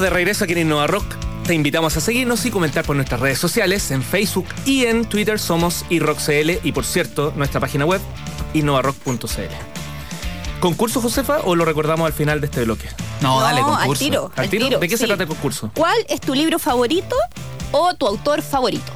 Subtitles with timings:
[0.00, 1.04] estamos de regreso aquí en Innova Rock.
[1.46, 5.38] Te invitamos a seguirnos y comentar por nuestras redes sociales, en Facebook y en Twitter
[5.38, 8.00] somos iRockCL y por cierto, nuestra página web
[8.54, 9.20] innovarock.cl.
[10.60, 12.88] ¿Concurso, Josefa, o lo recordamos al final de este bloque?
[13.20, 14.02] No, dale, al concurso.
[14.04, 14.32] tiro.
[14.36, 14.78] ¿Al tiro?
[14.78, 15.70] ¿De qué se trata el concurso?
[15.74, 17.16] ¿Cuál es tu libro favorito
[17.72, 18.92] o tu autor favorito?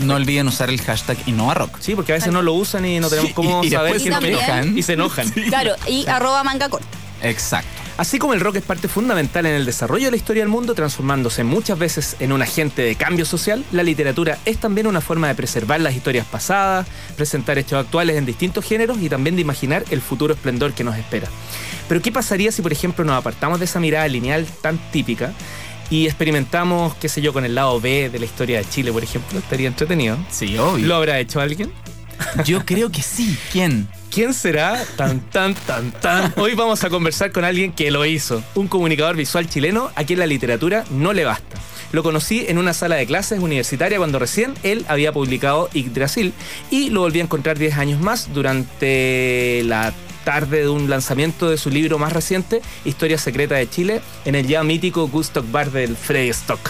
[0.00, 1.78] No olviden usar el hashtag InnovaRock.
[1.80, 4.00] Sí, porque a veces no lo usan y no tenemos Sí, cómo y- y saber
[4.00, 4.78] quién se enojan.
[4.78, 5.30] Y se enojan.
[5.30, 6.86] Claro, y arroba manga corta.
[7.22, 7.68] Exacto.
[7.98, 10.74] Así como el rock es parte fundamental en el desarrollo de la historia del mundo,
[10.74, 15.28] transformándose muchas veces en un agente de cambio social, la literatura es también una forma
[15.28, 16.86] de preservar las historias pasadas,
[17.16, 20.96] presentar hechos actuales en distintos géneros y también de imaginar el futuro esplendor que nos
[20.98, 21.28] espera.
[21.88, 25.32] Pero ¿qué pasaría si, por ejemplo, nos apartamos de esa mirada lineal tan típica
[25.88, 29.04] y experimentamos, qué sé yo, con el lado B de la historia de Chile, por
[29.04, 29.38] ejemplo?
[29.38, 30.18] Estaría entretenido.
[30.30, 30.86] Sí, obvio.
[30.86, 31.72] ¿Lo habrá hecho alguien?
[32.44, 33.36] Yo creo que sí.
[33.52, 33.88] ¿Quién?
[34.10, 34.82] ¿Quién será?
[34.96, 36.32] Tan, tan, tan, tan.
[36.36, 38.42] Hoy vamos a conversar con alguien que lo hizo.
[38.54, 41.56] Un comunicador visual chileno a quien la literatura no le basta.
[41.92, 46.32] Lo conocí en una sala de clases universitaria cuando recién él había publicado Yggdrasil
[46.70, 49.92] y lo volví a encontrar 10 años más durante la
[50.24, 54.46] tarde de un lanzamiento de su libro más reciente, Historia Secreta de Chile, en el
[54.48, 56.60] ya mítico Gustock Bar del Freddy Stock.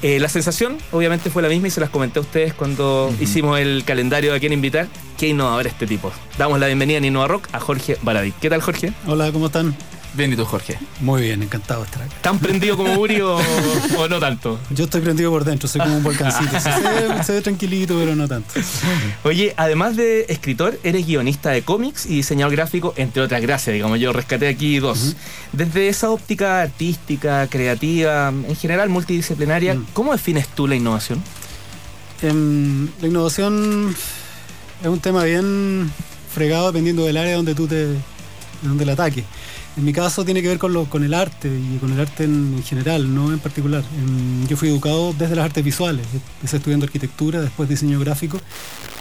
[0.00, 3.58] Eh, la sensación, obviamente, fue la misma y se las comenté a ustedes cuando hicimos
[3.58, 4.86] el calendario de a quién invitar.
[5.16, 6.12] Qué innovador este tipo.
[6.38, 8.32] Damos la bienvenida en Innova Rock a Jorge Baradí.
[8.40, 8.92] ¿Qué tal, Jorge?
[9.06, 9.74] Hola, ¿cómo están?
[10.14, 10.78] Bien, ¿y tú, Jorge?
[11.00, 12.12] Muy bien, encantado de estar acá.
[12.22, 13.36] ¿Tan prendido como Uri o,
[13.98, 14.58] o no tanto?
[14.70, 16.58] Yo estoy prendido por dentro, soy como un volcancito.
[16.58, 18.54] Se, ve, se ve tranquilito, pero no tanto.
[19.22, 24.00] Oye, además de escritor, eres guionista de cómics y diseñador gráfico, entre otras gracias, digamos.
[24.00, 25.14] Yo rescaté aquí dos.
[25.52, 29.86] Desde esa óptica artística, creativa, en general multidisciplinaria, Mm.
[29.92, 31.22] ¿cómo defines tú la innovación?
[32.22, 33.94] Em, la innovación
[34.82, 35.90] es un tema bien
[36.34, 37.98] fregado dependiendo del área donde tú te de
[38.62, 39.24] donde la ataques.
[39.78, 42.24] En mi caso tiene que ver con, lo, con el arte y con el arte
[42.24, 43.84] en, en general, no en particular.
[43.96, 48.40] Em, yo fui educado desde las artes visuales, empecé estudiando arquitectura, después diseño gráfico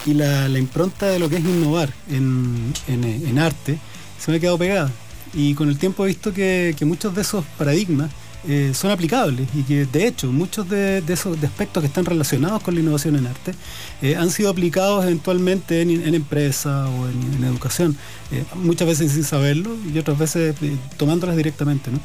[0.05, 3.79] y la, la impronta de lo que es innovar en, en- en arte
[4.19, 4.91] se me ha quedado pegada.
[5.33, 8.11] Y con el tiempo he visto que, que muchos de esos paradigmas
[8.47, 12.05] eh, son aplicables y que de hecho muchos de, de esos de aspectos que están
[12.05, 13.53] relacionados con la innovación en arte
[14.01, 17.97] eh, han sido aplicados eventualmente en, en empresa o en, en educación,
[18.31, 20.55] eh, muchas veces sin saberlo y otras veces
[20.97, 21.91] tomándolas directamente.
[21.91, 21.99] ¿no?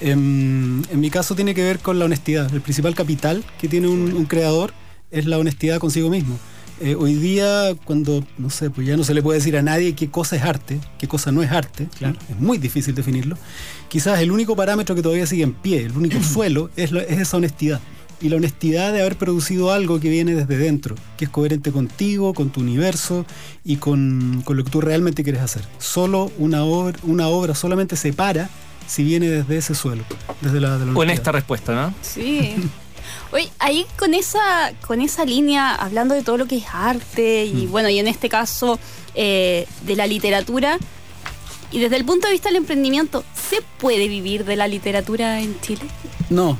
[0.00, 2.52] Em, en mi caso tiene que ver con la honestidad.
[2.52, 4.72] El principal capital que tiene un, un creador
[5.10, 6.38] es la honestidad consigo mismo.
[6.80, 9.94] Eh, hoy día, cuando, no sé, pues ya no se le puede decir a nadie
[9.96, 11.88] qué cosa es arte, qué cosa no es arte,
[12.30, 13.36] es muy difícil definirlo.
[13.88, 17.18] Quizás el único parámetro que todavía sigue en pie, el único suelo, es, la- es
[17.18, 17.80] esa honestidad.
[18.20, 22.34] Y la honestidad de haber producido algo que viene desde dentro, que es coherente contigo,
[22.34, 23.24] con tu universo
[23.64, 25.62] y con, con lo que tú realmente quieres hacer.
[25.78, 28.50] Solo una obra, una obra solamente se para
[28.88, 30.02] si viene desde ese suelo,
[30.40, 31.32] desde la, de la honestidad.
[31.32, 31.94] respuesta, ¿no?
[32.02, 32.54] Sí.
[33.30, 37.66] Oye, ahí con esa, con esa línea, hablando de todo lo que es arte y
[37.66, 37.70] Mm.
[37.70, 38.78] bueno, y en este caso
[39.14, 40.78] eh, de la literatura,
[41.70, 45.60] y desde el punto de vista del emprendimiento, ¿se puede vivir de la literatura en
[45.60, 45.82] Chile?
[46.30, 46.56] No.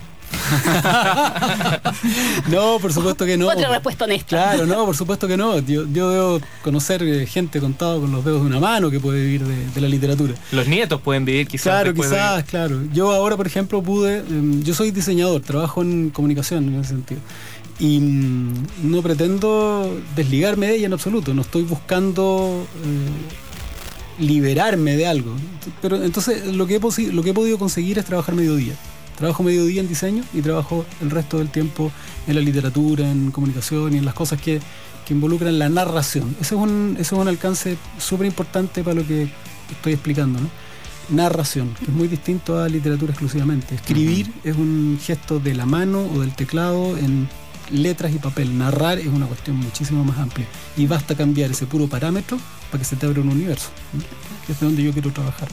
[2.48, 3.48] no, por supuesto que no.
[3.48, 4.26] Otra respuesta honesta.
[4.28, 5.58] Claro, no, por supuesto que no.
[5.60, 9.20] Yo, yo debo conocer eh, gente contado con los dedos de una mano que puede
[9.22, 10.34] vivir de, de la literatura.
[10.52, 11.64] Los nietos pueden vivir quizás.
[11.64, 12.80] Claro, después de- quizás, claro.
[12.92, 14.18] Yo ahora, por ejemplo, pude.
[14.18, 17.20] em, yo soy diseñador, trabajo en comunicación en ese sentido.
[17.80, 18.54] Y mm,
[18.84, 21.32] no pretendo desligarme de ella en absoluto.
[21.34, 25.32] No estoy buscando eh, liberarme de algo.
[25.80, 28.74] Pero entonces lo que, he lo que he podido conseguir es trabajar mediodía.
[29.18, 31.90] Trabajo mediodía en diseño y trabajo el resto del tiempo
[32.28, 34.60] en la literatura, en comunicación y en las cosas que,
[35.04, 36.36] que involucran la narración.
[36.40, 39.28] Ese es un, ese es un alcance súper importante para lo que
[39.72, 40.40] estoy explicando.
[40.40, 40.48] ¿no?
[41.08, 43.74] Narración, que es muy distinto a literatura exclusivamente.
[43.74, 47.28] Escribir es un gesto de la mano o del teclado en
[47.72, 48.56] letras y papel.
[48.56, 50.46] Narrar es una cuestión muchísimo más amplia.
[50.76, 52.38] Y basta cambiar ese puro parámetro
[52.70, 53.70] para que se te abra un universo,
[54.46, 55.48] que es de donde yo quiero trabajar.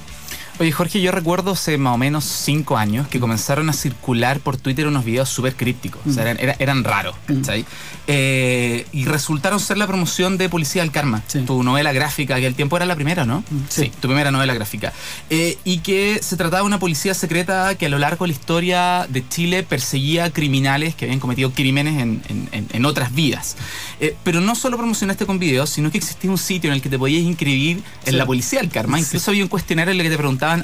[0.57, 4.55] Oye, Jorge, yo recuerdo hace más o menos cinco años que comenzaron a circular por
[4.55, 5.99] Twitter unos videos súper crípticos.
[6.07, 7.65] O sea, eran, era- eran raros, ¿cachai?
[8.07, 11.41] Eh, y resultaron ser la promoción de Policía del Karma, Sí.
[11.41, 13.43] tu novela gráfica, que al tiempo era la primera, ¿no?
[13.67, 13.91] Sí.
[13.99, 14.93] tu primera novela gráfica.
[15.29, 18.37] Eh, y que se trataba de una policía secreta que a lo largo de la
[18.37, 23.57] historia de Chile perseguía criminales que habían cometido crímenes en, en- en- en otras vidas.
[23.99, 26.89] Eh, pero no solo promocionaste con videos, sino que existía un sitio en el que
[26.89, 28.97] te podías inscribir en la Policía del Karma.
[28.99, 30.17] Incluso había un cuestionario en el que te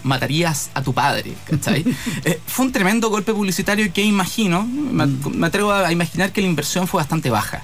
[0.04, 1.34] ¿matarías a tu padre?
[1.46, 1.84] ¿Cachai?
[2.26, 6.48] Eh, fue un tremendo golpe publicitario que imagino, me, me atrevo a imaginar que la
[6.48, 7.64] inversión fue bastante baja.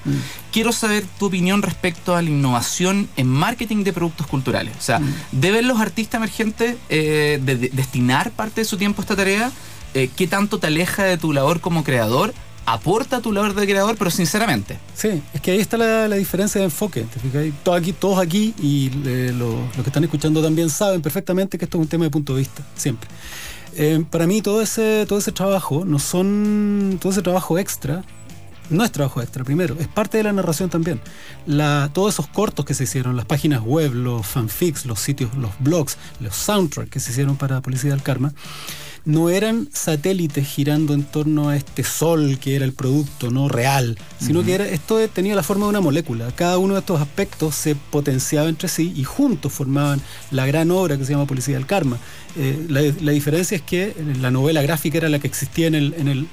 [0.52, 4.74] Quiero saber tu opinión respecto a la innovación en marketing de productos culturales.
[4.78, 5.00] O sea,
[5.32, 9.52] ¿deben los artistas emergentes eh, de- de- destinar parte de su tiempo a esta tarea?
[9.94, 12.34] Eh, ¿Qué tanto te aleja de tu labor como creador?
[12.70, 13.96] ¿Aporta tu labor de creador?
[13.98, 14.78] Pero sinceramente.
[14.94, 17.04] Sí, es que ahí está la, la diferencia de enfoque.
[17.32, 17.52] ¿te?
[17.64, 21.64] Todos aquí, todos aquí y eh, lo- los que están escuchando también saben perfectamente que
[21.64, 23.10] esto es un tema de punto de vista, siempre.
[23.76, 28.04] Eh, para mí todo ese, todo ese trabajo no son todo ese trabajo extra
[28.70, 31.00] no es trabajo extra, primero, es parte de la narración también.
[31.46, 35.52] La, todos esos cortos que se hicieron, las páginas web, los fanfics, los sitios, los
[35.60, 38.34] blogs, los soundtracks que se hicieron para Policía del Karma,
[39.08, 43.98] no eran satélites girando en torno a este sol que era el producto no real,
[44.20, 46.30] sino que era, esto tenía la forma de una molécula.
[46.36, 50.98] Cada uno de estos aspectos se potenciaba entre sí y juntos formaban la gran obra
[50.98, 51.98] que se llama Policía del Karma.
[52.36, 55.94] Eh, la, la diferencia es que la novela gráfica era la que existía en el,
[55.98, 56.28] en el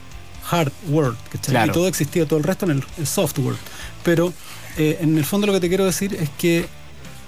[0.51, 1.17] hard world.
[1.47, 1.71] Claro.
[1.71, 3.59] y todo existía, todo el resto en el, el soft world.
[4.03, 4.33] Pero
[4.77, 6.67] eh, en el fondo lo que te quiero decir es que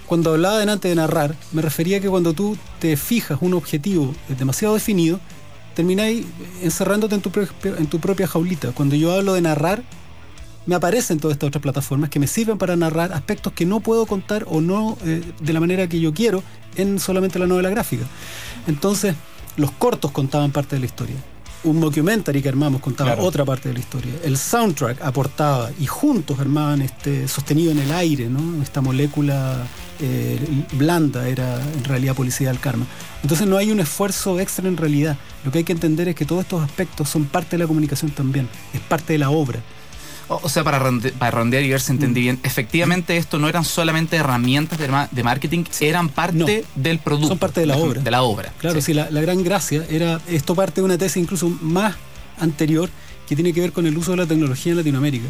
[0.07, 4.13] cuando hablaba delante de narrar, me refería a que cuando tú te fijas un objetivo
[4.39, 5.21] demasiado definido,
[5.77, 6.25] termináis
[6.63, 7.31] encerrándote en tu,
[7.65, 8.73] en tu propia jaulita.
[8.73, 9.83] Cuando yo hablo de narrar,
[10.65, 14.07] me aparecen todas estas otras plataformas que me sirven para narrar aspectos que no puedo
[14.07, 16.43] contar o no eh, de la manera que yo quiero
[16.77, 18.05] en solamente la novela gráfica.
[18.67, 19.15] Entonces,
[19.57, 21.15] los cortos contaban parte de la historia.
[21.63, 23.27] Un mockumentary que armamos contaba Claro.
[23.29, 24.13] otra parte de la historia.
[24.25, 28.63] El soundtrack aportaba y juntos armaban este sostenido en el aire, ¿no?
[28.63, 29.57] Esta molécula
[30.01, 30.39] eh,
[30.73, 32.87] blanda era en realidad policía del karma.
[33.23, 35.17] Entonces no hay un esfuerzo extra en realidad.
[35.45, 38.11] Lo que hay que entender es que todos estos aspectos son parte de la comunicación
[38.11, 39.61] también, es parte de la obra.
[40.29, 43.49] O, o sea, para, ronde- para rondear y ver si entendí bien, efectivamente esto no
[43.49, 46.83] eran solamente herramientas de, ma- de marketing, eran parte No.
[46.83, 47.29] del producto.
[47.29, 48.03] Son parte de la obra.
[48.03, 48.53] De la obra.
[48.59, 51.95] Claro, sí, la, la gran gracia era, esto parte de una tesis incluso más
[52.41, 52.91] anterior
[53.29, 55.27] que tiene que ver con el uso de la tecnología en Latinoamérica.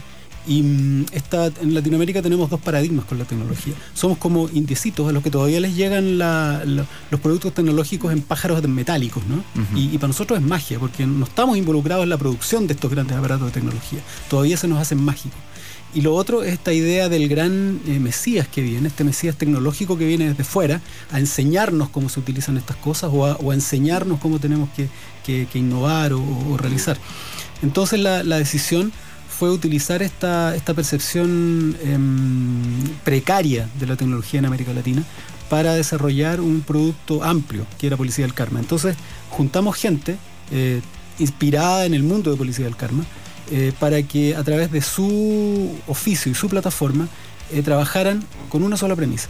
[0.47, 3.75] Y mm, esta, en Latinoamérica tenemos dos paradigmas con la tecnología.
[3.95, 8.23] Somos como indiecitos a los que todavía les llegan la- la- los productos tecnológicos en
[8.23, 9.43] pájaros metálicos, ¿no?
[9.77, 12.91] y, y para nosotros es magia, porque no estamos involucrados en la producción de estos
[12.91, 13.99] grandes aparatos de tecnología.
[14.31, 15.39] Todavía se nos hacen mágicos.
[15.95, 19.97] Y lo otro es esta idea del gran eh, Mesías que viene, este Mesías tecnológico
[19.97, 23.55] que viene desde fuera, a enseñarnos cómo se utilizan estas cosas o a, o a
[23.55, 24.89] enseñarnos cómo tenemos que,
[25.25, 26.99] que- que innovar o, o realizar.
[27.63, 28.93] Entonces la, la decisión
[29.39, 35.03] fue utilizar esta, esta percepción em, precaria de la tecnología en América Latina
[35.51, 38.61] para desarrollar un producto amplio, que era Policía del Karma.
[38.61, 38.97] Entonces
[39.29, 40.17] juntamos gente
[40.51, 40.81] eh,
[41.19, 43.05] inspirada en el mundo de Policía del Karma,
[43.51, 47.07] eh, para que a través de su oficio y su plataforma
[47.53, 49.29] eh, trabajaran con una sola premisa.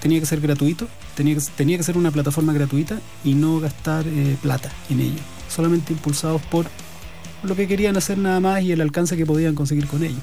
[0.00, 4.06] Tenía que ser gratuito, tenía que, tenía que ser una plataforma gratuita y no gastar
[4.40, 5.20] plata en ello.
[5.48, 6.66] Solamente impulsados por
[7.42, 10.18] lo que querían hacer nada más y el alcance que podían conseguir con ello.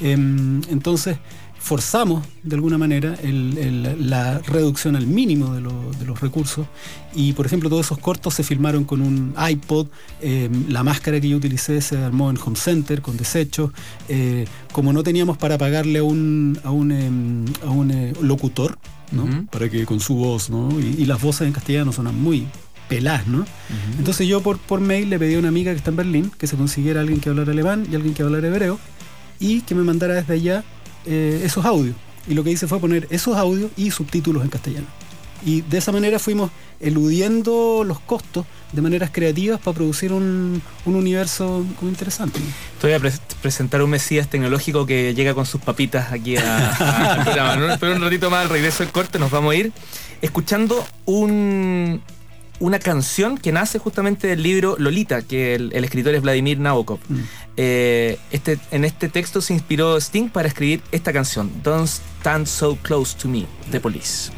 [0.00, 1.16] Em, entonces,
[1.60, 6.66] forzamos de alguna manera el- el- la reducción al mínimo de, lo- de los recursos.
[7.14, 9.88] Y por ejemplo todos esos cortos se filmaron con un iPod,
[10.22, 13.72] eh, la máscara que yo utilicé se armó en home center con desechos,
[14.08, 18.78] eh, como no teníamos para pagarle a un, a un, em, a un, eh, locutor,
[19.50, 20.68] para que con su voz, ¿no?
[20.78, 22.46] y, y las voces en castellano sonan muy
[22.88, 23.44] peladas, ¿no?
[23.98, 26.46] Entonces yo por, por mail le pedí a una amiga que está en Berlín que
[26.46, 28.78] se consiguiera alguien que hablara alemán y alguien que hablara hebreo
[29.40, 30.64] y que me mandara desde allá
[31.06, 31.94] eh, esos audios.
[32.26, 34.86] Y lo que hice fue poner esos audios y subtítulos en castellano.
[35.46, 40.94] Y de esa manera fuimos eludiendo los costos de maneras creativas para producir un, un
[40.96, 42.40] universo como interesante.
[42.80, 47.56] Te voy a pre- presentar un Mesías tecnológico que llega con sus papitas aquí a-
[47.80, 49.72] un ratito más al regreso del corte, nos vamos a ir
[50.20, 52.02] escuchando un,
[52.60, 56.98] una canción que nace justamente del libro Lolita, que el, el escritor es Vladimir Nabokov.
[57.08, 57.18] Mm.
[57.56, 62.76] Eh, este, en este texto se inspiró Sting para escribir esta canción, Don't Stand So
[62.82, 64.37] Close to Me, de Police.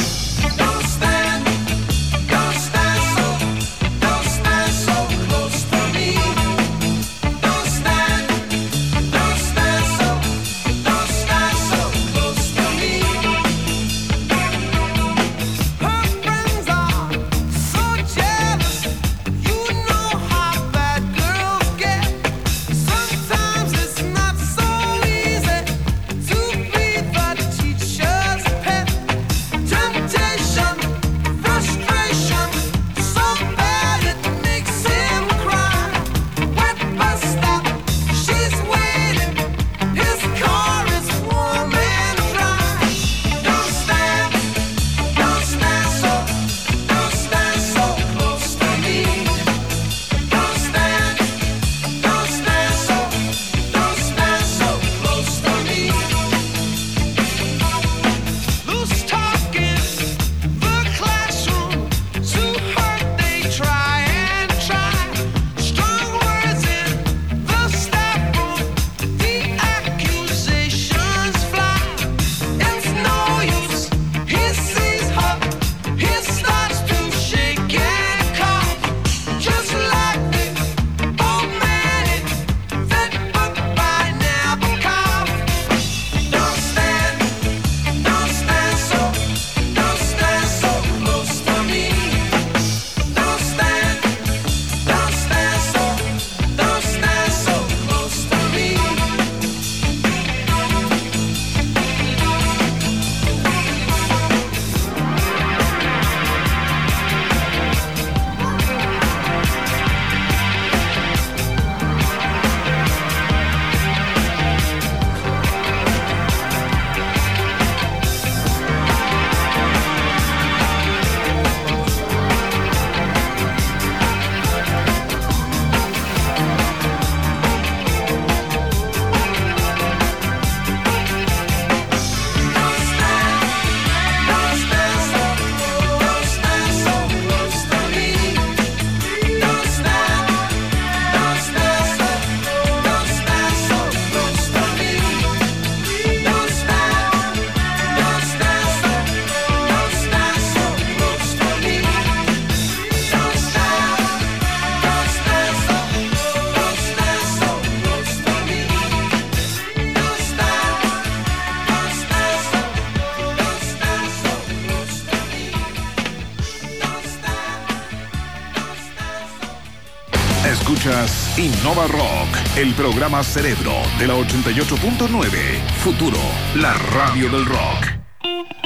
[171.41, 175.59] Innova Rock, el programa cerebro de la 88.9.
[175.83, 176.19] Futuro,
[176.53, 177.97] la radio del rock.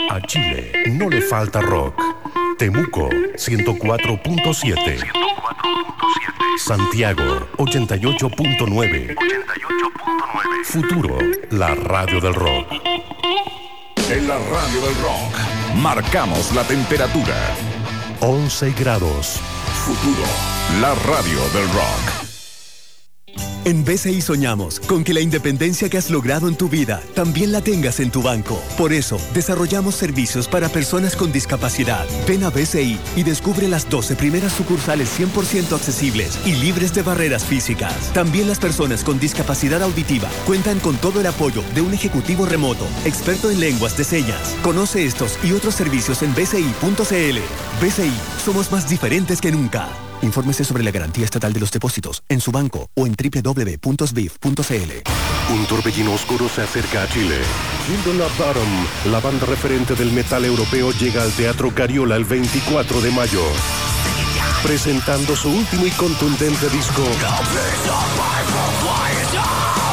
[0.10, 1.98] A Chile no le falta rock.
[2.58, 5.08] Temuco 104.7.
[6.58, 9.16] Santiago 88.9.
[10.66, 11.18] Futuro,
[11.52, 12.74] la radio del rock.
[14.10, 15.34] En la radio del rock,
[15.76, 17.38] marcamos la temperatura.
[18.20, 19.40] 11 grados.
[19.86, 20.28] Futuro,
[20.82, 22.15] la radio del rock.
[23.66, 27.62] En BCI soñamos con que la independencia que has logrado en tu vida también la
[27.62, 28.62] tengas en tu banco.
[28.78, 32.06] Por eso, desarrollamos servicios para personas con discapacidad.
[32.28, 37.44] Ven a BCI y descubre las 12 primeras sucursales 100% accesibles y libres de barreras
[37.44, 38.14] físicas.
[38.14, 42.86] También las personas con discapacidad auditiva cuentan con todo el apoyo de un ejecutivo remoto,
[43.04, 44.56] experto en lenguas de señas.
[44.62, 47.40] Conoce estos y otros servicios en bci.cl.
[47.82, 48.14] BCI,
[48.46, 49.90] somos más diferentes que nunca.
[50.26, 54.92] Infórmese sobre la garantía estatal de los depósitos en su banco o en www.sbif.cl.
[55.54, 57.38] Un torbellino oscuro se acerca a Chile.
[57.86, 63.02] Children of Bottom, la banda referente del metal europeo, llega al Teatro Cariola el 24
[63.02, 63.44] de mayo.
[64.64, 67.04] Presentando su último y contundente disco.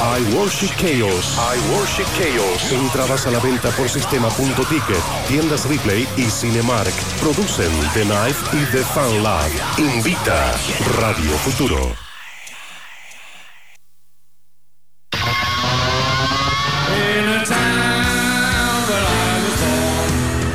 [0.05, 1.39] I Worship Chaos.
[1.39, 2.73] I Worship Chaos.
[2.73, 6.93] Entradas a la venta por sistema.ticket, tiendas Replay y Cinemark.
[7.21, 9.49] Producen The Knife y The Fan Lab.
[9.79, 10.55] Invita
[10.99, 11.95] Radio Futuro.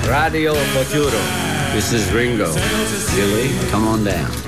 [0.06, 1.18] Radio Futuro,
[1.74, 2.54] This is Ringo.
[3.16, 4.47] Billy, come on down.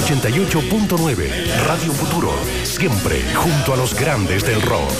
[0.00, 2.32] 88.9 Radio Futuro,
[2.64, 4.92] siempre junto a los grandes del rock.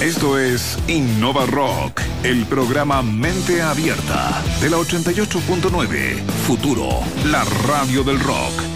[0.00, 6.88] Esto es Innova Rock, el programa Mente Abierta de la 88.9 Futuro,
[7.26, 8.71] la radio del rock.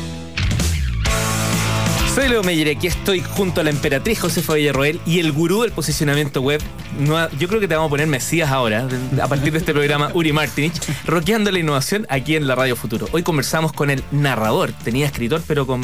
[2.17, 5.73] Soy Leo Meyer, aquí estoy junto a la emperatriz Josefa Villarroel y el gurú del
[5.73, 6.63] posicionamiento web.
[6.99, 8.89] No- yo creo que te vamos a poner Mesías ahora,
[9.23, 13.07] a partir de este programa, Uri Martinich, rockeando la innovación aquí en la Radio Futuro.
[13.13, 15.83] Hoy conversamos con el narrador, tenía escritor, pero con,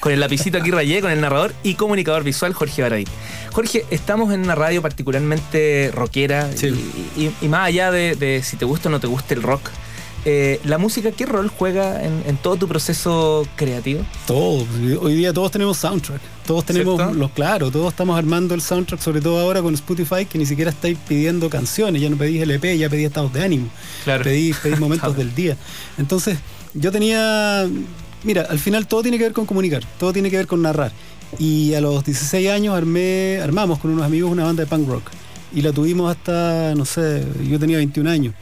[0.00, 3.04] con el lapicito aquí rayé, con el narrador y comunicador visual Jorge Baradí.
[3.52, 6.66] Jorge, estamos en una radio particularmente rockera Sí.
[7.16, 9.42] y, y- y más allá de, de si te gusta o no te gusta el
[9.44, 9.62] rock.
[10.24, 14.04] Eh, ¿La música qué rol juega en, en todo tu proceso creativo?
[14.26, 14.66] Todo.
[15.00, 16.20] Hoy día todos tenemos soundtrack.
[16.46, 17.14] Todos tenemos ¿Cierto?
[17.14, 20.70] los claro, todos estamos armando el soundtrack, sobre todo ahora con Spotify, que ni siquiera
[20.70, 23.68] estáis pidiendo canciones, ya no pedís LP, ya pedís estados de ánimo.
[24.04, 24.24] Claro.
[24.24, 25.56] Pedís, pedís momentos del día.
[25.96, 26.38] Entonces,
[26.74, 27.68] yo tenía.
[28.22, 30.92] Mira, al final todo tiene que ver con comunicar, todo tiene que ver con narrar.
[31.38, 35.04] Y a los 16 años armé, armamos con unos amigos una banda de punk rock.
[35.54, 38.34] Y la tuvimos hasta, no sé, yo tenía 21 años.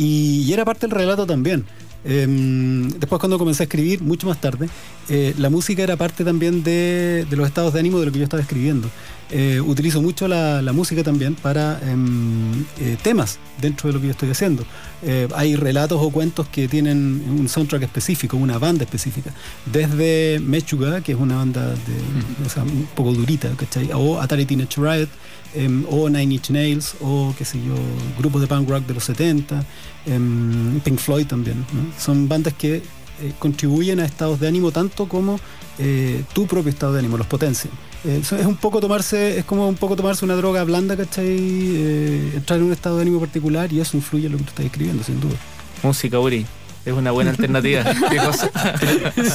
[0.00, 1.66] Y, era parte del relato también.
[2.06, 4.70] Em, después cuando comencé a escribir, mucho más tarde,
[5.10, 8.24] eh, la música era parte también de los estados de ánimo de lo que yo
[8.24, 8.88] estaba escribiendo.
[9.32, 14.06] Eh, utilizo mucho la, la música también para em, eh, temas dentro de lo que
[14.06, 14.64] yo estoy haciendo.
[15.02, 19.32] Eh, hay relatos o cuentos que tienen un soundtrack específico, una banda específica.
[19.66, 23.90] Desde Mechuga, que es una banda de, o sea, un poco durita, ¿cachai?
[23.94, 25.08] O Atari Teenage Riot,
[25.54, 27.74] em, o Nine Inch Nails, o qué sé yo,
[28.18, 29.64] grupos de punk rock de los 70,
[30.06, 31.58] em, Pink Floyd también.
[31.72, 32.00] ¿no?
[32.00, 32.82] Son bandas que
[33.38, 35.38] contribuyen a estados de ánimo tanto como
[36.32, 37.72] tu propio estado de ánimo, los potencian.
[38.04, 41.26] Eh, es un poco tomarse, es como un poco tomarse una droga blanda, ¿cachai?
[41.28, 44.50] Eh, entrar en un estado de ánimo particular y eso influye en lo que tú
[44.50, 45.34] estás escribiendo, sin duda.
[45.82, 46.46] Música, Uri.
[46.82, 47.84] Es una buena alternativa.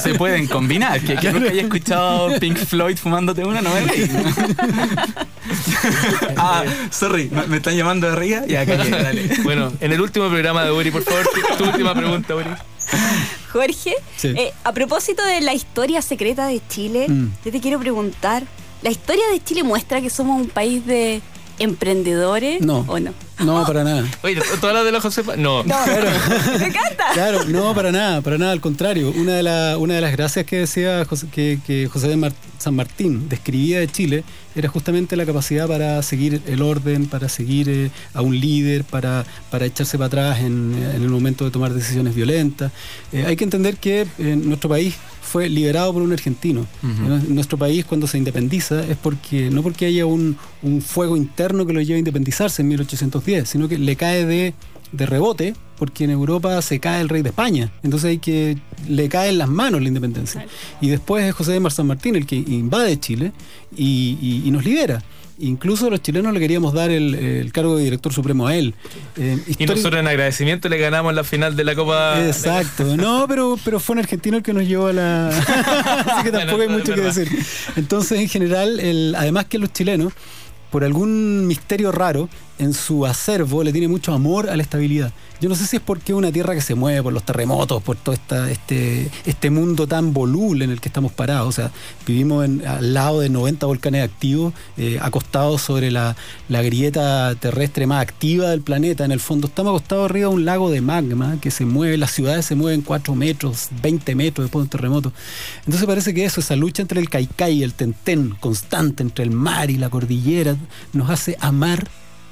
[0.02, 1.00] Se pueden combinar.
[1.00, 4.10] Que, que nunca haya escuchado Pink Floyd fumándote una, no me reí.
[6.36, 8.46] ah, sorry, me, están llamando de arriba.
[8.46, 9.30] Ya, callé, dale.
[9.44, 12.50] Bueno, en el último programa de Uri, por favor, tu, tu última pregunta, Uri.
[13.52, 14.28] Jorge, Sí.
[14.36, 17.28] eh, a propósito de la historia secreta de Chile, Mm.
[17.44, 18.42] yo te quiero preguntar,
[18.86, 21.20] ¿la historia de Chile muestra que somos un país de
[21.58, 22.84] emprendedores No.
[22.86, 23.12] o no?
[23.44, 24.04] No, para nada.
[24.22, 25.36] Oye, ¿tú hablas de la Josefa?
[25.36, 25.62] No.
[25.64, 25.72] Me
[26.66, 27.04] encanta.
[27.12, 29.12] Claro, no, para nada, para nada, al contrario.
[29.14, 32.32] Una de, la- una de las gracias que decía José, que, que José de Mar-
[32.58, 37.68] San Martín describía de Chile era justamente la capacidad para seguir el orden, para seguir
[37.68, 41.74] eh, a un líder, para, para echarse para atrás en, en el momento de tomar
[41.74, 42.70] decisiones violentas.
[43.12, 44.94] Eh, hay que entender que eh, nuestro país
[45.36, 46.66] fue liberado por un argentino.
[46.82, 51.66] En Nuestro país cuando se independiza es porque no porque haya un, un fuego interno
[51.66, 54.54] que lo lleve a independizarse en 1810, sino que le cae de,
[54.92, 57.70] de rebote porque en Europa se cae el rey de España.
[57.82, 58.56] Entonces hay que
[58.88, 60.46] le cae en las manos la independencia.
[60.80, 63.32] Y después es José de Mar San Martín el que invade Chile
[63.76, 65.02] y, y- y nos libera.
[65.38, 68.74] Incluso los chilenos le queríamos dar el, el cargo de director supremo a él.
[69.16, 72.24] Eh, Y nosotros en agradecimiento le ganamos la final de la Copa.
[72.26, 75.28] Exacto, no, pero, pero fue un argentino el que nos llevó a la.
[76.06, 77.28] Así que tampoco hay mucho que decir.
[77.76, 80.12] Entonces, en general, el, además que los chilenos,
[80.70, 85.12] por algún misterio raro, en su acervo le tiene mucho amor a la estabilidad.
[85.40, 87.82] Yo no sé si es porque es una tierra que se mueve por los terremotos,
[87.82, 91.48] por todo este, este mundo tan voluble en el que estamos parados.
[91.48, 91.70] O sea,
[92.06, 96.16] vivimos al lado de 90 volcanes activos, eh, acostados sobre la,
[96.48, 99.04] la grieta terrestre más activa del planeta.
[99.04, 102.12] En el fondo, estamos acostados arriba de un lago de magma que se mueve, las
[102.12, 105.12] ciudades se mueven 4 metros, 20 metros después de un terremoto.
[105.66, 109.32] Entonces parece que eso, esa lucha entre el caicay y el tentén constante, entre el
[109.32, 110.56] mar y la cordillera,
[110.94, 111.86] nos hace amar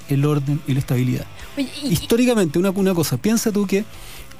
[0.09, 1.25] el orden y la estabilidad.
[1.57, 3.83] Oye, y- Históricamente, una, una cosa, piensa tú que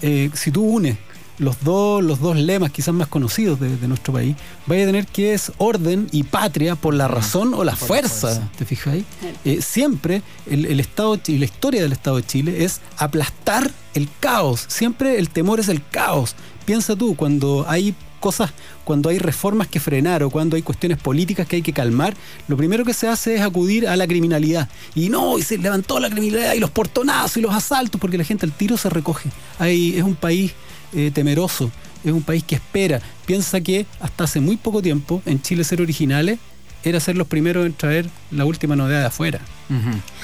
[0.02, 0.98] eh, si tú unes
[1.38, 5.06] los dos, los dos lemas quizás más conocidos de, de nuestro país, vaya a tener
[5.06, 9.00] que es orden y patria por la razón o la fuerza, ¿te fijas?
[9.44, 14.08] Eh, siempre el, el Estado y la historia del Estado de Chile es aplastar el
[14.22, 14.64] caos.
[14.70, 16.36] Siempre el temor es el caos.
[16.64, 17.94] Piensa tú, cuando hay
[18.26, 18.50] cosas,
[18.84, 22.16] cuando hay reformas que frenar o cuando hay cuestiones políticas que hay que calmar,
[22.48, 24.68] lo primero que se hace es acudir a la criminalidad.
[24.96, 28.24] Y no, y se levantó la criminalidad y los portonazos y los asaltos, porque la
[28.24, 29.30] gente al tiro se recoge.
[29.60, 30.54] Hay, es un país
[30.92, 31.70] eh, temeroso,
[32.04, 33.00] es un país que espera.
[33.28, 36.40] Piensa que hasta hace muy poco tiempo, en Chile ser originales,
[36.84, 39.40] era ser los primeros en traer la última novedad de afuera.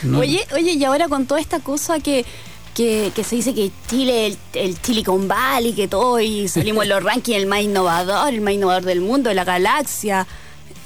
[0.01, 0.17] ¿no?
[0.17, 2.25] Oye, oye, y ahora con toda esta cosa que,
[2.73, 6.89] que, que se dice que Chile, el, el Silicon Valley, que todo, y salimos en
[6.89, 10.25] los rankings el más innovador, el más innovador del mundo, de la galaxia.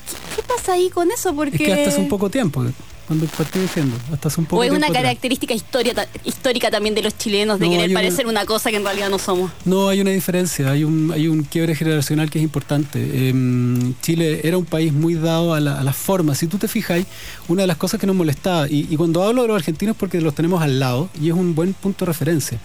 [0.09, 1.33] ¿Qué, qué pasa ahí con eso?
[1.35, 2.63] Porque Es que hace un poco tiempo.
[3.07, 6.95] Cuando partí diciendo, hasta hace un poco ¿O es una característica historia, ta- histórica también
[6.95, 9.51] de los chilenos de No, querer una- parecer una cosa que en realidad no somos?
[9.65, 13.29] No, hay una diferencia, hay un, hay un quiebre generacional que es importante.
[13.29, 16.37] Em, Chile era un país muy dado a, la- a las formas.
[16.39, 17.03] Si tú te fijas,
[17.47, 20.19] una de las cosas que nos molestaba, y, y cuando hablo de los argentinos porque
[20.21, 22.59] los tenemos al lado, y es un buen punto de referencia.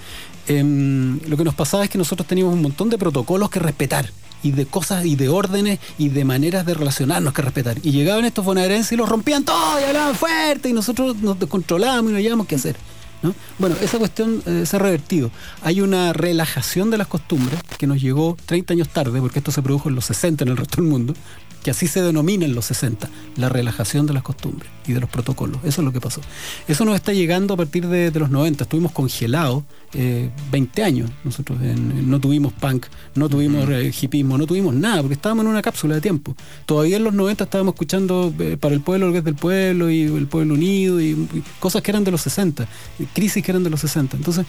[0.49, 4.11] Em, lo que nos pasaba es que nosotros teníamos un montón de protocolos que respetar,
[4.43, 7.79] y de cosas, y de órdenes, y de maneras de relacionarnos que respetar.
[7.83, 12.11] Y llegaban estos bonaerenses y los rompían todo, y hablaban fuerte, y nosotros nos descontrolábamos
[12.11, 12.77] y no hallábamos qué hacer.
[13.23, 13.35] ¿no?
[13.59, 15.31] Bueno, esa cuestión eh, se ha revertido.
[15.63, 19.63] Hay una relajación de las costumbres que nos llegó 30 años tarde, porque esto se
[19.63, 21.15] produjo en los 60 en el resto del mundo,
[21.63, 25.11] que así se denomina en los 60, la relajación de las costumbres y de los
[25.11, 25.59] protocolos.
[25.65, 26.21] Eso es lo que pasó.
[26.67, 28.65] Eso nos está llegando a partir de, de los 90.
[28.65, 31.11] Estuvimos congelados eh, 20 años.
[31.23, 35.51] Nosotros en- no tuvimos punk, no tuvimos eh, hipismo, no tuvimos nada, porque estábamos en
[35.51, 36.35] una cápsula de tiempo.
[36.65, 39.91] Todavía en los 90 estábamos escuchando eh, para el pueblo lo que es del pueblo
[39.91, 42.67] y el pueblo unido y, y cosas que eran de los 60,
[42.99, 44.17] y crisis que eran de los 60.
[44.17, 44.47] Entonces,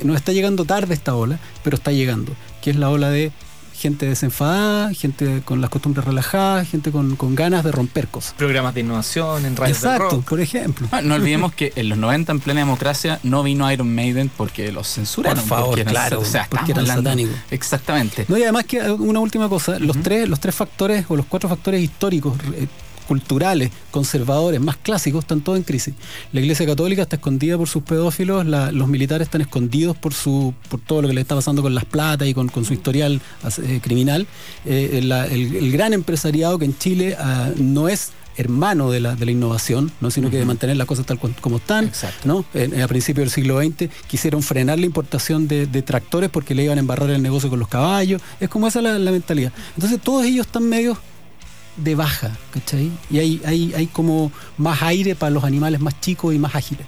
[0.00, 3.32] eh, nos está llegando tarde esta ola, pero está llegando, que es la ola de
[3.74, 8.34] gente desenfadada, gente con las costumbres relajadas, gente con, con ganas de romper cosas.
[8.34, 10.28] Programas de innovación en radios de Exacto, rock.
[10.28, 10.88] por ejemplo.
[10.92, 14.70] Ah, no olvidemos que en los 90 en plena democracia no vino Iron Maiden porque
[14.72, 15.38] los censuraron.
[15.40, 17.34] Por favor, porque eran- claro, o sea, porque eran satánicos.
[17.50, 18.24] Exactamente.
[18.28, 21.48] No, y además que una última cosa, los tres, los tres factores o los cuatro
[21.48, 22.66] factores históricos, eh,
[23.02, 25.94] culturales, conservadores, más clásicos, están todos en crisis.
[26.32, 30.54] La Iglesia Católica está escondida por sus pedófilos, la- los militares están escondidos por su,
[30.68, 33.20] por todo lo que le está pasando con las platas y con, con su historial
[33.62, 34.26] eh, criminal.
[34.64, 39.14] Eh, la- el, el gran empresariado que en Chile ah, no es hermano de la,
[39.14, 40.10] de la innovación, ¿no?
[40.10, 41.84] sino que de mantener las cosas tal como están.
[41.84, 42.26] Exacto.
[42.26, 42.44] ¿no?
[42.54, 46.64] En- a principios del siglo XX quisieron frenar la importación de, de tractores porque le
[46.64, 48.22] iban a embarrar el negocio con los caballos.
[48.40, 49.52] Es como esa la, la mentalidad.
[49.76, 50.96] Entonces todos ellos están medios
[51.76, 52.90] de baja, ¿cachai?
[53.10, 56.86] Y hay, hay, hay como más aire para los animales más chicos y más ágiles.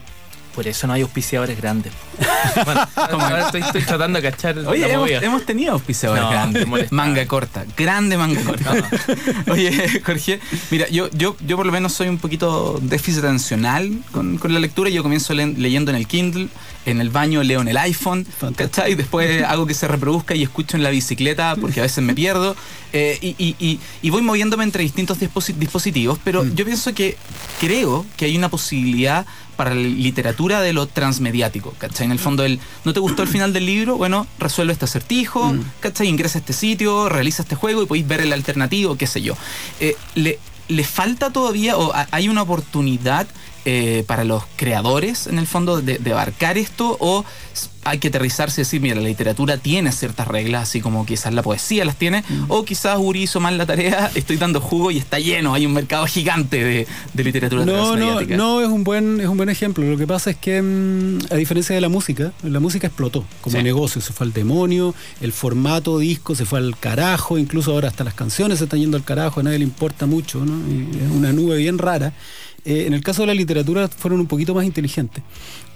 [0.54, 1.92] Por eso no hay auspiciadores grandes.
[2.64, 2.86] Bueno,
[3.24, 4.86] ahora estoy, estoy tratando de cachar Oye,
[5.22, 6.92] hemos, tenido auspiciadores No, grandes.
[6.92, 8.72] Manga corta, grande manga corta.
[9.50, 10.40] Oye, Jorge,
[10.70, 14.60] mira, yo, yo, yo por lo menos soy un poquito déficit atencional con, con la
[14.60, 14.90] lectura.
[14.90, 16.48] Yo comienzo le- leyendo en el Kindle,
[16.86, 18.94] en el baño leo en el iPhone, ¿cachai?
[18.94, 22.54] Después hago que se reproduzca y escucho en la bicicleta porque a veces me pierdo.
[22.92, 27.16] Eh, y, y- y- y voy moviéndome entre distintos disposi- dispositivos, pero yo pienso que
[27.58, 32.06] creo que hay una posibilidad para la literatura de lo transmediático, ¿cachai?
[32.06, 33.96] En el fondo, el, ¿no te gustó el final del libro?
[33.96, 36.08] Bueno, resuelve este acertijo, ¿cachai?
[36.08, 39.36] Ingresa a este sitio, realiza este juego y podéis ver el alternativo, qué sé yo.
[39.80, 43.26] Eh, le, ¿Le falta todavía o ha- hay una oportunidad
[43.64, 46.96] eh, para los creadores, en el fondo, de, de abarcar esto?
[47.00, 47.24] ¿O
[47.86, 51.42] hay que aterrizarse y decir, mira, la literatura tiene ciertas reglas, así como quizás la
[51.42, 52.24] poesía las tiene?
[52.48, 55.72] ¿O quizás Uri hizo mal la tarea, estoy dando jugo y está lleno, hay un
[55.74, 59.84] mercado gigante de, de literatura No, no, no es un buen es un buen ejemplo.
[59.84, 63.56] Lo que pasa es que mm, a diferencia de la música, la música explotó como
[63.56, 63.62] Sí.
[63.62, 68.02] negocio, se fue al demonio, el formato disco se fue al carajo, incluso ahora hasta
[68.04, 70.54] las canciones se están yendo al carajo, a nadie le importa mucho, ¿no?
[70.72, 72.14] Y es una nube bien rara.
[72.64, 75.22] Eh, en el caso de la literatura fueron un poquito más inteligentes.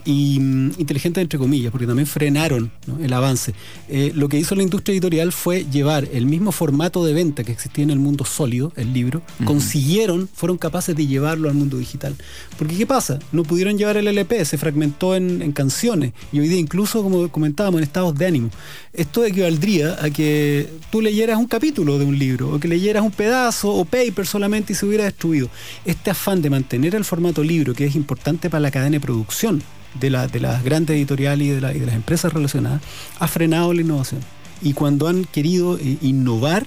[0.04, 3.02] Y mm, inteligentes entre comillas, porque también frenaron ¿no?
[3.02, 3.54] el avance.
[3.88, 7.52] Eh, lo que hizo la industria editorial fue llevar el mismo formato de venta que
[7.52, 12.14] existía en el mundo sólido, el libro, consiguieron, fueron capaces de llevarlo al mundo digital.
[12.58, 13.18] Porque ¿qué pasa?
[13.32, 17.28] No pudieron llevar el LP, se fragmentó en, en canciones y hoy día incluso, como
[17.28, 18.50] comentábamos, en estados de ánimo.
[18.92, 23.10] Esto equivaldría a que tú leyeras un capítulo de un libro o que leyeras un
[23.10, 25.48] pedazo o paper solamente y se hubiera destruido.
[25.84, 29.62] Este afán de mantener el formato libro, que es importante para la cadena de producción,
[30.00, 32.80] de, la- de las grandes editoriales y de, la- y de las empresas relacionadas,
[33.18, 34.20] ha frenado la innovación.
[34.62, 36.66] Y cuando han querido eh, innovar,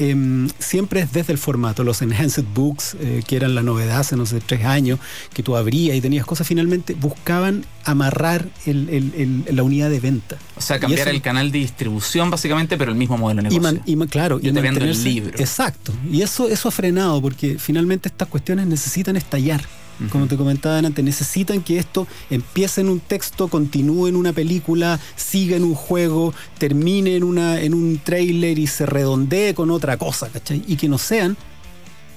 [0.00, 1.82] em, siempre es desde el formato.
[1.82, 5.00] Los enhanced books, eh, que eran la novedad hace, no sé, tres años,
[5.32, 9.98] que tú abrías y tenías cosas, finalmente buscaban amarrar el- el- el- la unidad de
[9.98, 10.36] venta.
[10.56, 13.58] O sea, cambiar eso- el canal de distribución, básicamente, pero el mismo modelo de y,
[13.58, 13.78] negocio.
[13.78, 15.36] man- y claro, Yo y te vendo el libro.
[15.38, 15.92] Exacto.
[16.10, 19.62] Y eso, eso ha frenado, porque finalmente estas cuestiones necesitan estallar.
[20.10, 25.00] Como te comentaba antes, necesitan que esto empiece en un texto, continúe en una película,
[25.16, 29.96] siga en un juego, termine en, una, en un trailer y se redondee con otra
[29.96, 30.62] cosa, ¿cachai?
[30.68, 31.36] Y que no sean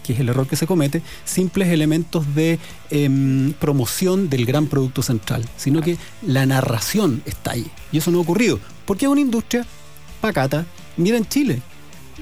[0.04, 5.02] que es el error que se comete, simples elementos de em, promoción del gran producto
[5.02, 7.68] central, sino que la narración estalle.
[7.92, 9.66] Y eso no ha ocurrido, porque es una industria
[10.20, 10.66] pacata.
[10.98, 11.62] Mira en Chile.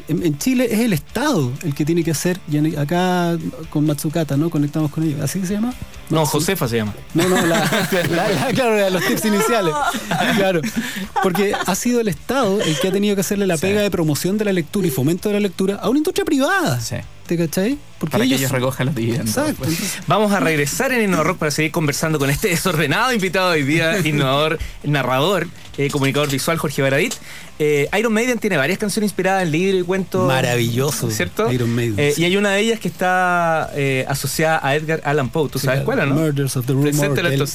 [0.07, 3.37] En, en Chile es el Estado el que tiene que hacer, y en- acá
[3.69, 4.49] con Matsukata, ¿no?
[4.49, 5.19] Conectamos con ellos.
[5.21, 5.73] ¿Así se llama?
[6.09, 6.93] No, Matsu- Josefa se llama.
[7.13, 7.59] no, no, la,
[8.11, 9.73] la- la- claro, los tips iniciales.
[10.37, 10.61] Claro.
[11.21, 13.61] Porque ha sido el Estado el que ha tenido que hacerle la Sí.
[13.61, 16.79] pega de promoción de la lectura y fomento de la lectura a una industria privada.
[16.79, 16.95] Sí.
[17.29, 17.77] Parte, ¿cachai?
[17.99, 19.29] Porque Para que ellos recojan los dividendos.
[19.29, 19.63] Exacto.
[19.63, 19.97] pues.
[20.07, 23.99] Vamos a regresar en Innova Rock para seguir conversando con este desordenado invitado hoy día,
[24.05, 27.13] innovador, narrador, eh, comunicador visual Jorge Baradit.
[27.61, 30.25] Eh, Iron Maiden tiene varias canciones inspiradas en libros y cuentos.
[30.25, 31.11] Maravilloso.
[31.11, 31.51] ¿Cierto?
[31.51, 31.99] Iron Maiden.
[31.99, 32.21] Eh, sí.
[32.21, 35.49] Y hay una de ellas que está eh, asociada a Edgar Allan Poe.
[35.49, 36.15] ¿Tú sabes Sí, cuál o no?
[36.15, 37.13] Murders of the Rumor.
[37.15, 37.47] Del-.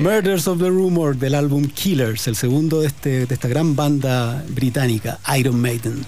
[0.00, 4.42] Murders of the Rumor del álbum Killers, el segundo de, este, de esta gran banda
[4.48, 6.04] británica, Iron Maiden.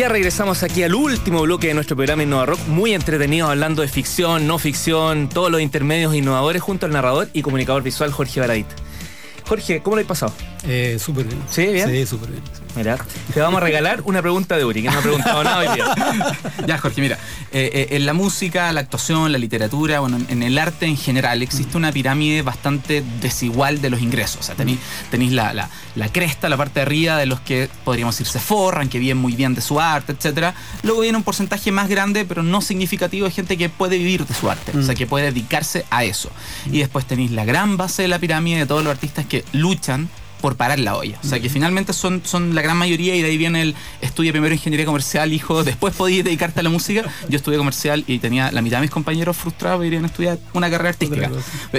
[0.00, 3.88] Ya regresamos aquí al último bloque de nuestro programa Innova Rock, muy entretenido hablando de
[3.88, 8.66] ficción, no ficción, todos los intermedios innovadores junto al narrador y comunicador visual Jorge Baradit.
[9.46, 10.32] Jorge, ¿cómo lo has pasado?
[10.64, 11.40] Eh, súper bien.
[11.50, 11.66] ¿Sí?
[11.66, 11.88] ¿Bien?
[11.88, 12.42] Sí, súper bien.
[12.76, 12.98] Mira,
[13.34, 16.36] te vamos a regalar una pregunta de Uri, que no ha preguntado nada hoy día.
[16.66, 17.16] Ya, Jorge, mira,
[17.50, 21.42] eh, eh, en la música, la actuación, la literatura, bueno, en- el arte en general
[21.42, 24.40] existe una pirámide bastante desigual de los ingresos.
[24.40, 24.78] O sea, tenéis,
[25.10, 28.38] tenéis la, la- la cresta, la parte de arriba de los que podríamos decir se
[28.38, 30.54] forran, que viven muy bien de su arte, etcétera.
[30.84, 34.34] Luego viene un porcentaje más grande, pero no significativo, de gente que puede vivir de
[34.34, 36.30] su arte, o sea, que puede dedicarse a eso.
[36.70, 40.08] Y después tenéis la gran base de la pirámide de todos los artistas que luchan
[40.40, 41.18] por parar la olla.
[41.22, 44.32] O sea, que finalmente son, son la gran mayoría y de ahí viene el estudia
[44.32, 47.02] primero ingeniería comercial, hijo, después podías dedicarte a la música.
[47.28, 50.38] Yo estudié comercial y tenía la mitad de mis compañeros frustrados y irían a estudiar
[50.52, 51.30] una carrera artística.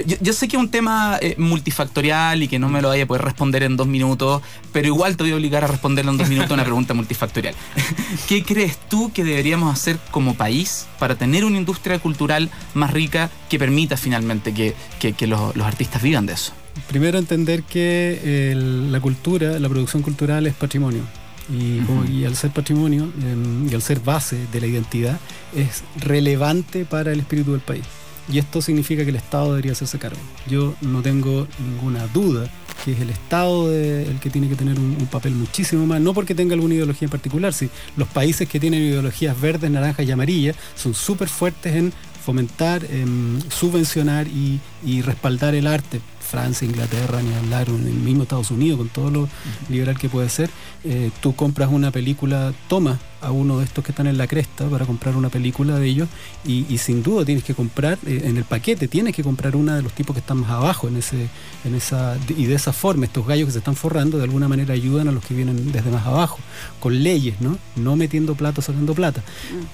[0.06, 3.04] Yo, yo sé que es un tema eh, multifactorial y que no me lo vaya
[3.04, 6.18] a poder responder en dos minutos, pero igual te voy a obligar a responderle en
[6.18, 7.56] dos minutos una pregunta multifactorial.
[8.28, 13.30] ¿Qué crees tú que deberíamos hacer como país para tener una industria cultural más rica
[13.50, 16.54] que permita finalmente que, que- que los, los artistas vivan de eso?
[16.88, 21.02] Primero entender que el- la cultura, la producción cultural es patrimonio.
[21.50, 25.20] Y, al ser patrimonio em, y al ser base de la identidad,
[25.56, 27.84] es relevante para el espíritu del país.
[28.32, 30.20] Y esto significa que el Estado debería hacerse cargo.
[30.48, 32.50] Yo no tengo ninguna duda
[32.86, 36.00] que es el Estado de- el que tiene que tener un, un papel muchísimo más,
[36.00, 40.06] no porque tenga alguna ideología en particular, si los países que tienen ideologías verdes, naranjas
[40.08, 41.92] y amarillas son súper fuertes en
[42.26, 46.00] fomentar, em, subvencionar y, y respaldar el arte.
[46.32, 49.30] Francia, Inglaterra, ni hablar, en el mismo Estados Unidos, con todo lo
[49.70, 50.50] liberal que puede ser,
[50.86, 54.68] eh, tú compras una película, toma a uno de estos que están en la cresta
[54.68, 56.10] para comprar una película de ellos
[56.44, 59.76] y, y sin duda tienes que comprar, eh, en el paquete tienes que comprar una
[59.76, 61.28] de los tipos que están más abajo en ese,
[61.66, 64.74] en esa, y de esa forma estos gallos que se están forrando de alguna manera
[64.74, 66.40] ayudan a los que vienen desde más abajo,
[66.80, 67.58] con leyes, ¿no?
[67.76, 69.22] No metiendo plata, sacando plata.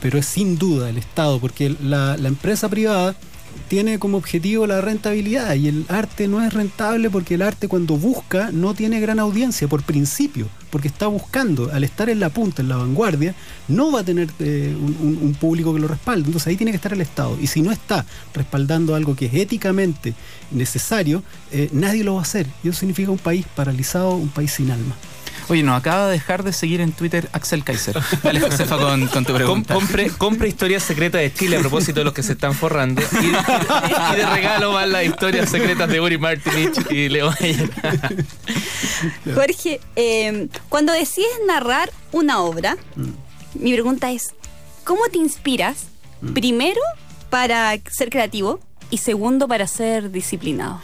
[0.02, 3.16] Pero es sin duda el Estado, porque la, la empresa privada
[3.68, 7.97] tiene como objetivo la rentabilidad y el arte no es rentable porque el arte cuando
[7.97, 12.62] busca no tiene gran audiencia por principio, porque está buscando, al estar en la punta,
[12.62, 13.36] en la vanguardia,
[13.68, 16.28] no va a tener eh, un, público que lo respalde.
[16.28, 17.38] Entonces ahí tiene que estar el Estado.
[17.41, 20.14] Y si no está respaldando algo que es éticamente
[20.51, 22.47] necesario, eh, nadie lo va a hacer.
[22.64, 24.95] Y eso significa un país paralizado, un país sin alma.
[25.50, 27.98] Oye, nos acaba de dejar de seguir en Twitter Axel Kaiser.
[28.24, 29.74] Dale, Josefa, con, con tu Com- pregunta.
[29.74, 33.02] compre, compre historias secretas de Chile a propósito de los que se están forrando.
[33.22, 37.70] Y, y de regalo van las historias secretas de Uri Martinich y Leo Mayer.
[39.36, 42.78] Jorge, eh, cuando decides narrar una obra,
[43.54, 44.34] mi pregunta es,
[44.84, 45.88] ¿cómo te inspiras?
[46.34, 46.82] Primero,
[47.30, 48.60] para ser creativo
[48.90, 50.82] y segundo, para ser disciplinado.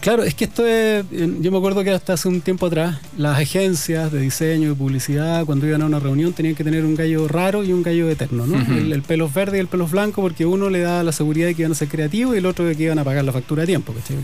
[0.00, 2.98] Claro, es que esto es, eh, yo me acuerdo que hasta hace un tiempo atrás,
[3.16, 6.94] las agencias de diseño y publicidad, cuando iban a una reunión, tenían que tener un
[6.94, 8.56] gallo raro y un gallo eterno, ¿no?
[8.76, 11.54] el, el pelos verde y el pelos blanco, porque uno le da la seguridad de
[11.54, 13.62] que iban a ser creativos y el otro de que iban a pagar la factura
[13.62, 14.16] a tiempo, ¿cachai?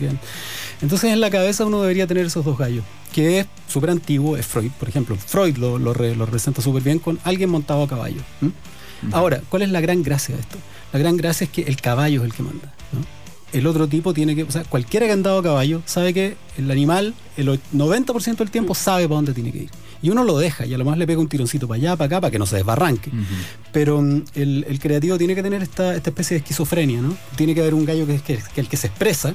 [0.82, 4.46] Entonces en la cabeza uno debería tener esos dos gallos, que es súper antiguo, es
[4.46, 5.16] Freud, por ejemplo.
[5.16, 8.20] Freud lo, lo, re- lo representa súper bien con alguien montado a caballo.
[9.12, 10.58] Ahora, ¿cuál es la gran gracia de esto?
[10.92, 12.72] La gran gracia es que el caballo es el que manda.
[12.92, 13.00] ¿no?
[13.52, 16.36] El otro tipo tiene que, o sea, cualquiera que ha andado a caballo sabe que
[16.58, 19.70] el animal, el och- 90% del tiempo sabe para dónde tiene que ir.
[20.02, 22.06] Y uno lo deja y a lo más le pega un tironcito para allá, para
[22.06, 23.10] acá, para que no se desbarranque.
[23.72, 27.16] Pero mm, el, el creativo tiene que tener esta, esta especie de esquizofrenia, ¿no?
[27.36, 29.34] Tiene que haber un gallo que es que, que el que se expresa,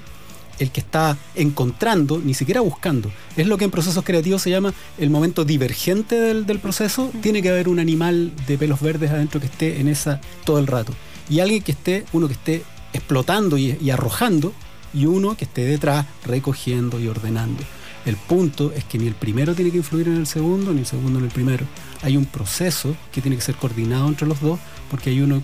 [0.60, 3.12] el que está encontrando, ni siquiera buscando.
[3.36, 7.12] Es lo que en procesos creativos se llama el momento divergente del, del proceso.
[7.22, 10.68] Tiene que haber un animal de pelos verdes adentro que esté en esa todo el
[10.68, 10.94] rato.
[11.30, 12.64] Y alguien que esté, uno que esté
[12.94, 14.54] explotando y, arrojando,
[14.94, 17.64] y uno que esté detrás recogiendo y ordenando.
[18.06, 20.86] El punto es que ni el primero tiene que influir en el segundo, ni el
[20.86, 21.66] segundo en el primero.
[22.02, 24.60] Hay un proceso que tiene que ser coordinado entre los dos,
[24.92, 25.42] porque hay uno.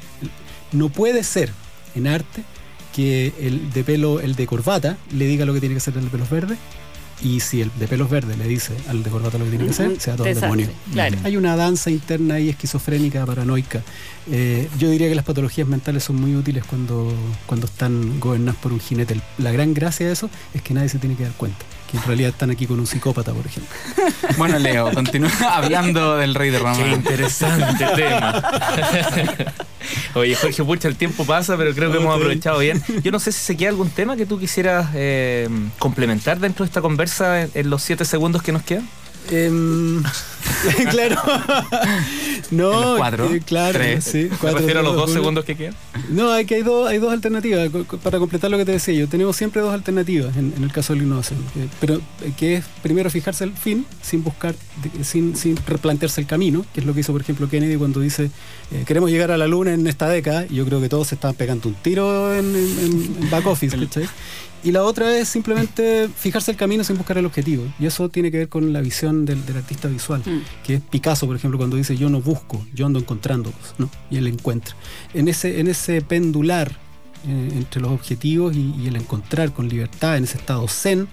[0.72, 1.52] No puede ser
[1.96, 2.44] en arte
[2.94, 6.06] que el de pelo, el de corbata, le diga lo que tiene que hacer el
[6.06, 6.58] de pelos verdes,
[7.22, 9.72] y si el de pelos verdes le dice al de corbata lo que tiene que
[9.72, 10.70] hacer, sea todo el demonio.
[10.92, 11.18] claro.
[11.24, 13.82] Hay una danza interna ahí esquizofrénica, paranoica.
[14.32, 17.12] Eh, yo diría que las patologías mentales son muy útiles cuando,
[17.46, 19.20] cuando están gobernadas por un jinete.
[19.38, 21.66] La gran gracia de eso es que nadie se tiene que dar cuenta.
[21.90, 23.74] Que en realidad están aquí con un psicópata, por ejemplo.
[24.38, 26.78] Bueno, Leo, continúa hablando del rey de Roma.
[26.78, 28.42] Qué interesante tema.
[30.14, 32.82] Oye, Jorge, pucha, el tiempo pasa, pero creo que hemos aprovechado bien.
[33.04, 36.68] Yo no sé si se queda algún tema que tú quisieras eh, complementar dentro de
[36.70, 38.88] esta conversa en, en los siete segundos que nos quedan.
[39.32, 40.02] Em,
[40.92, 41.16] claro.
[42.52, 44.04] No, cuatro, eh, claro, tres.
[44.06, 44.30] sí.
[44.42, 45.14] Cuatro, refiero a los dos uno.
[45.14, 45.76] segundos que quedan.
[46.10, 47.70] No, hay que hay dos, hay dos alternativas.
[48.02, 50.94] Para completar lo que te decía yo, tenemos siempre dos alternativas en, en el caso
[50.94, 51.40] de la innovación.
[51.54, 54.56] que- pero eh, que es primero fijarse el fin sin buscar,
[55.04, 58.32] sin, sin replantearse el camino, que es lo que hizo, por ejemplo, Kennedy cuando dice
[58.72, 60.46] eh, queremos llegar a la luna en esta década.
[60.50, 63.46] Y yo creo que todos se estaban pegando un tiro en, en- en- en back
[63.46, 64.08] office, ¿cachai?
[64.64, 67.64] Y la otra es simplemente fijarse el camino sin buscar el objetivo.
[67.80, 70.22] Y eso tiene que ver con la visión del, del artista visual,
[70.64, 73.90] que es Picasso, por ejemplo, cuando dice yo no busco, yo ando encontrando cosas, ¿no?
[74.10, 74.76] Y él encuentra.
[75.14, 76.72] En ese, en ese pendular
[77.28, 81.08] eh, entre los objetivos y, y el encontrar con libertad, en ese estado zen,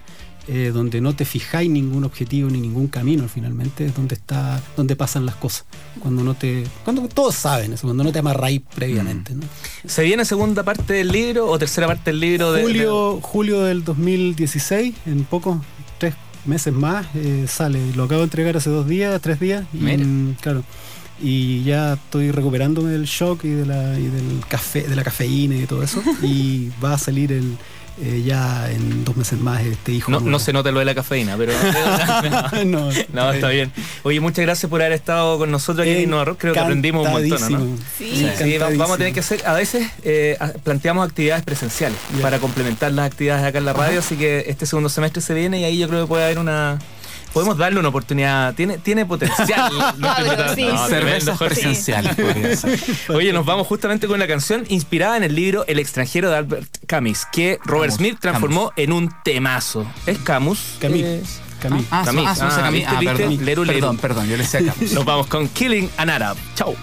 [0.49, 4.95] eh, donde no te fijáis ningún objetivo ni ningún camino finalmente, es donde está, donde
[4.95, 5.65] pasan las cosas.
[5.99, 6.63] Cuando no te.
[6.83, 9.33] Cuando todos saben eso, cuando no te amarráis previamente.
[9.35, 9.43] ¿no?
[9.85, 12.53] ¿Se viene segunda parte del libro o tercera parte del libro?
[12.53, 15.57] de- julio, julio del 2016, en pocos,
[15.97, 16.13] tres
[16.45, 17.79] meses más, eh, sale.
[17.95, 19.65] Lo acabo de entregar hace dos días, tres días.
[19.73, 20.03] Y, Mira.
[20.05, 20.63] mm, claro.
[21.21, 25.55] Y ya estoy recuperándome del shock y de la, y del café, de la cafeína
[25.55, 26.01] y de todo eso.
[26.21, 27.57] y va a salir el,
[28.01, 30.11] eh, ya en dos meses más este hijo.
[30.11, 31.53] No, no se nota lo de la cafeína, pero.
[32.65, 33.71] no, No, está bien.
[34.03, 36.39] Oye, muchas gracias por haber estado con nosotros aquí en Innova Rock.
[36.39, 37.77] Creo que aprendimos un montón, ¿o ¿no?
[37.97, 38.27] Sí.
[38.37, 42.91] Sí, va- vamos a tener que hacer, a veces eh, planteamos actividades presenciales para complementar
[42.91, 45.77] las actividades acá en la radio, así que este segundo semestre se viene y ahí
[45.77, 46.79] yo creo que puede haber una...
[47.37, 49.71] Podemos darle una oportunidad, tiene, tiene potencial.
[49.97, 50.55] nuestro invitado.
[50.55, 51.25] Sí.
[51.25, 52.15] No, presenciales.
[52.15, 52.79] podría ser.
[53.09, 56.69] Oye, nos vamos justamente con una canción inspirada en el libro El extranjero de Albert
[56.87, 59.85] Camus, que Robert Camus, Smith transformó en un temazo.
[60.05, 60.59] ¿Es Camus?
[60.79, 61.17] Camille.
[61.17, 61.23] Eh,
[61.61, 61.85] Camille.
[61.91, 62.23] Ah, Camus.
[62.27, 62.71] ah, Ah, Camus.
[62.73, 63.15] ¿viste, Ah, viste?
[63.15, 63.45] perdón.
[63.45, 63.79] Leru, leru.
[63.79, 64.91] Perdón, perdón, yo le sé a Camus.
[64.93, 66.37] Nos vamos con Killing an Arab.
[66.55, 66.75] Chau.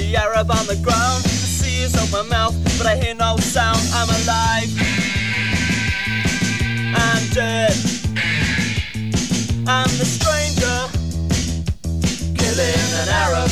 [0.00, 1.22] The Arab on the ground.
[1.24, 3.80] The sea is on my mouth, but I hear no sound.
[3.92, 4.70] I'm alive.
[6.96, 7.76] I'm dead.
[9.68, 10.78] I'm the stranger,
[12.40, 13.50] killing an Arab.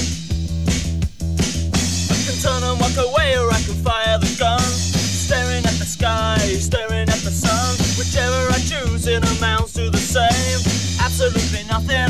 [2.12, 4.60] I can turn and walk away, or I can fire the gun.
[5.28, 7.76] Staring at the sky, staring at the sun.
[7.98, 10.60] Whichever I choose, it amounts to the same.
[11.04, 12.08] Absolutely nothing.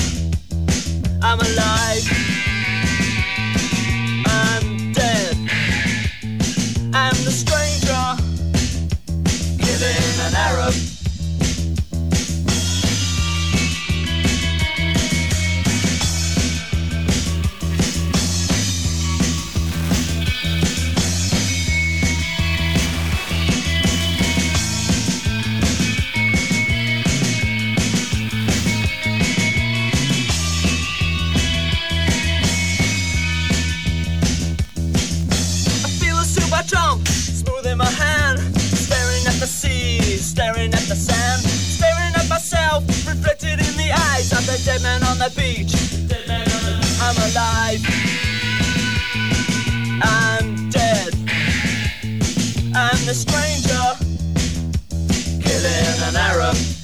[1.23, 2.28] I'm alive.
[44.69, 45.73] Dead man on the beach.
[47.01, 47.81] I'm alive.
[50.03, 51.15] I'm dead.
[52.75, 53.85] I'm the stranger,
[55.43, 56.78] killing an Arab.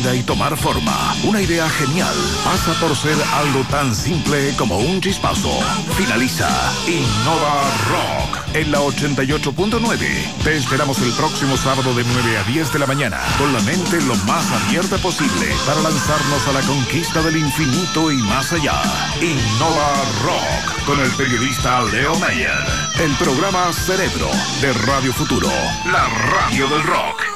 [0.00, 5.50] Y tomar forma, una idea genial pasa por ser algo tan simple como un chispazo.
[5.94, 6.48] Finaliza
[6.88, 9.98] Innova Rock en la 88.9.
[10.42, 14.00] Te esperamos el próximo sábado de 9 a 10 de la mañana, con la mente
[14.00, 18.80] lo más abierta posible para lanzarnos a la conquista del infinito y más allá.
[19.20, 22.64] Innova Rock con el periodista Leo Mayer.
[23.00, 24.30] El programa Cerebro
[24.62, 25.50] de Radio Futuro,
[25.84, 27.29] la radio del rock.